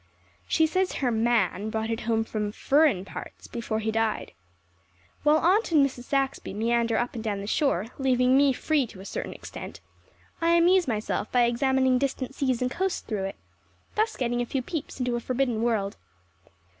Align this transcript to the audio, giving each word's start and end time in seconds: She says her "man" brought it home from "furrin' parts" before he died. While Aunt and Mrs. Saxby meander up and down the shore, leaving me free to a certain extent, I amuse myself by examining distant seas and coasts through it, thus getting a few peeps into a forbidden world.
She 0.47 0.65
says 0.65 0.93
her 0.93 1.11
"man" 1.11 1.69
brought 1.69 1.91
it 1.91 2.01
home 2.09 2.23
from 2.23 2.51
"furrin' 2.51 3.05
parts" 3.05 3.45
before 3.45 3.79
he 3.81 3.91
died. 3.91 4.31
While 5.21 5.37
Aunt 5.37 5.71
and 5.71 5.85
Mrs. 5.85 6.05
Saxby 6.05 6.55
meander 6.55 6.97
up 6.97 7.13
and 7.13 7.23
down 7.23 7.39
the 7.39 7.45
shore, 7.45 7.85
leaving 7.99 8.35
me 8.35 8.51
free 8.51 8.87
to 8.87 8.99
a 8.99 9.05
certain 9.05 9.31
extent, 9.31 9.79
I 10.41 10.53
amuse 10.55 10.87
myself 10.87 11.31
by 11.31 11.43
examining 11.43 11.99
distant 11.99 12.33
seas 12.33 12.63
and 12.63 12.71
coasts 12.71 13.01
through 13.01 13.25
it, 13.25 13.35
thus 13.93 14.15
getting 14.17 14.41
a 14.41 14.45
few 14.47 14.63
peeps 14.63 14.97
into 14.99 15.15
a 15.15 15.19
forbidden 15.19 15.61
world. 15.61 15.97